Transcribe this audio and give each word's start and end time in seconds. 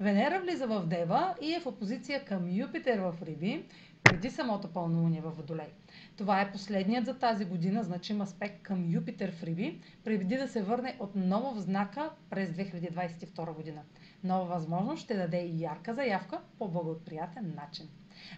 Венера 0.00 0.40
влиза 0.40 0.66
в 0.66 0.86
Дева 0.86 1.34
и 1.42 1.54
е 1.54 1.60
в 1.60 1.66
опозиция 1.66 2.24
към 2.24 2.50
Юпитер 2.50 2.98
в 2.98 3.14
Риби, 3.22 3.64
преди 4.04 4.30
самото 4.30 4.72
пълнолуние 4.72 5.20
във 5.20 5.36
Водолей. 5.36 5.72
Това 6.16 6.40
е 6.40 6.52
последният 6.52 7.06
за 7.06 7.18
тази 7.18 7.44
година 7.44 7.82
значим 7.82 8.20
аспект 8.20 8.62
към 8.62 8.90
Юпитер 8.90 9.32
в 9.32 9.42
Риби, 9.42 9.80
преди 10.04 10.36
да 10.36 10.48
се 10.48 10.62
върне 10.62 10.96
отново 10.98 11.54
в 11.54 11.60
знака 11.60 12.10
през 12.30 12.50
2022 12.50 13.54
година. 13.54 13.82
Нова 14.24 14.44
възможност 14.44 15.02
ще 15.02 15.16
даде 15.16 15.40
и 15.40 15.62
ярка 15.62 15.94
заявка 15.94 16.40
по 16.58 16.68
благоприятен 16.68 17.54
начин. 17.56 17.88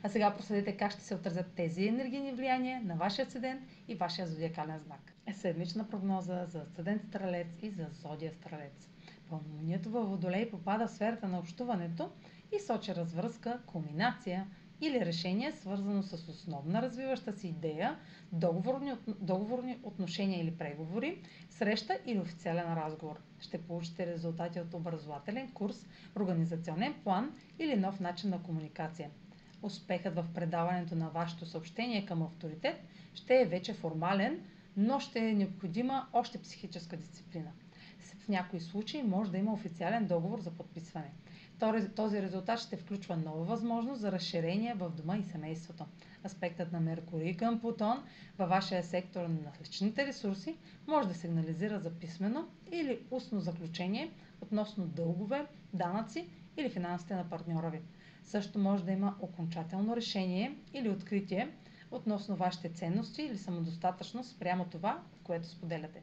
А 0.03 0.09
сега 0.09 0.35
проследете 0.37 0.77
как 0.77 0.93
ще 0.93 1.01
се 1.01 1.15
отразят 1.15 1.53
тези 1.57 1.87
енергийни 1.87 2.33
влияния 2.33 2.81
на 2.85 2.95
вашия 2.95 3.27
асцендент 3.27 3.63
и 3.89 3.95
вашия 3.95 4.27
зодиакален 4.27 4.79
знак. 4.79 5.13
Е 5.27 5.33
седмична 5.33 5.89
прогноза 5.89 6.47
за 6.47 6.59
асцендент 6.59 7.03
Стрелец 7.03 7.47
и 7.63 7.71
за 7.71 7.87
зодия 7.93 8.33
Стрелец. 8.33 8.89
Пълнолунието 9.31 9.91
във 9.91 10.09
Водолей 10.09 10.51
попада 10.51 10.87
в 10.87 10.91
сферата 10.91 11.29
на 11.29 11.39
общуването 11.39 12.11
и 12.53 12.61
сочи 12.61 12.95
развръзка, 12.95 13.61
кулминация 13.67 14.47
или 14.81 15.01
решение, 15.01 15.53
свързано 15.53 16.03
с 16.03 16.29
основна 16.29 16.83
развиваща 16.83 17.33
си 17.33 17.49
идея, 17.49 17.99
договорни, 18.33 18.93
договорни 19.21 19.79
отношения 19.83 20.41
или 20.41 20.51
преговори, 20.51 21.23
среща 21.51 21.99
или 22.07 22.19
официален 22.19 22.75
разговор. 22.75 23.17
Ще 23.41 23.59
получите 23.59 24.07
резултати 24.07 24.61
от 24.61 24.75
образователен 24.75 25.51
курс, 25.51 25.87
организационен 26.17 26.95
план 27.05 27.33
или 27.59 27.77
нов 27.77 28.01
начин 28.01 28.31
на 28.31 28.43
комуникация. 28.43 29.11
Успехът 29.63 30.15
в 30.15 30.27
предаването 30.35 30.95
на 30.95 31.09
вашето 31.09 31.47
съобщение 31.47 32.07
към 32.07 32.23
авторитет 32.23 32.85
ще 33.15 33.41
е 33.41 33.47
вече 33.47 33.75
формален, 33.75 34.41
но 34.77 35.01
ще 35.01 35.19
е 35.19 35.35
необходима 35.35 36.07
още 36.13 36.39
психическа 36.39 36.97
дисциплина. 36.97 37.51
В 38.21 38.29
някои 38.29 38.61
случаи 38.61 39.03
може 39.03 39.31
да 39.31 39.39
има 39.39 39.53
официален 39.53 40.07
договор 40.07 40.41
за 40.41 40.51
подписване. 40.51 41.11
Този 41.97 42.23
резултат 42.23 42.59
ще 42.59 42.77
включва 42.77 43.17
нова 43.17 43.45
възможност 43.45 44.01
за 44.01 44.13
разширение 44.13 44.75
в 44.75 44.91
дома 44.91 45.17
и 45.17 45.23
семейството. 45.23 45.85
Аспектът 46.25 46.73
на 46.73 46.81
Меркурий 46.81 47.37
към 47.37 47.61
Плутон 47.61 48.03
във 48.39 48.49
вашия 48.49 48.83
сектор 48.83 49.21
на 49.21 49.39
личните 49.61 50.07
ресурси 50.07 50.57
може 50.87 51.09
да 51.09 51.15
сигнализира 51.15 51.81
за 51.81 51.91
писмено 51.91 52.49
или 52.73 52.99
устно 53.11 53.41
заключение 53.41 54.11
относно 54.41 54.87
дългове, 54.87 55.47
данъци 55.75 56.29
или 56.57 56.71
финансите 56.71 57.15
на 57.15 57.29
партньора 57.31 57.71
ви. 57.71 57.81
Също 58.25 58.59
може 58.59 58.85
да 58.85 58.93
има 58.93 59.15
окончателно 59.21 59.97
решение 59.97 60.57
или 60.75 60.89
откритие 60.89 61.51
относно 61.91 62.37
вашите 62.37 62.69
ценности 62.69 63.23
или 63.23 63.39
самодостатъчност 63.39 64.39
прямо 64.39 64.65
това, 64.65 65.03
което 65.23 65.49
споделяте. 65.49 66.03